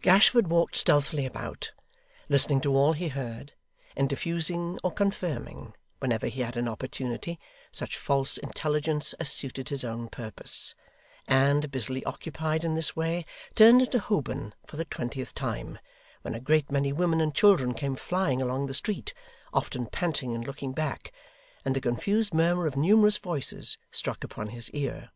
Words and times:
Gashford 0.00 0.48
walked 0.48 0.74
stealthily 0.74 1.26
about, 1.26 1.72
listening 2.30 2.62
to 2.62 2.74
all 2.74 2.94
he 2.94 3.08
heard, 3.08 3.52
and 3.94 4.08
diffusing 4.08 4.78
or 4.82 4.90
confirming, 4.90 5.74
whenever 5.98 6.28
he 6.28 6.40
had 6.40 6.56
an 6.56 6.66
opportunity, 6.66 7.38
such 7.72 7.98
false 7.98 8.38
intelligence 8.38 9.12
as 9.20 9.30
suited 9.30 9.68
his 9.68 9.84
own 9.84 10.08
purpose; 10.08 10.74
and, 11.28 11.70
busily 11.70 12.02
occupied 12.06 12.64
in 12.64 12.74
this 12.74 12.96
way, 12.96 13.26
turned 13.54 13.82
into 13.82 13.98
Holborn 13.98 14.54
for 14.66 14.78
the 14.78 14.86
twentieth 14.86 15.34
time, 15.34 15.78
when 16.22 16.34
a 16.34 16.40
great 16.40 16.70
many 16.70 16.90
women 16.90 17.20
and 17.20 17.34
children 17.34 17.74
came 17.74 17.96
flying 17.96 18.40
along 18.40 18.68
the 18.68 18.72
street 18.72 19.12
often 19.52 19.84
panting 19.84 20.34
and 20.34 20.46
looking 20.46 20.72
back 20.72 21.12
and 21.66 21.76
the 21.76 21.82
confused 21.82 22.32
murmur 22.32 22.66
of 22.66 22.78
numerous 22.78 23.18
voices 23.18 23.76
struck 23.90 24.24
upon 24.24 24.46
his 24.48 24.70
ear. 24.70 25.10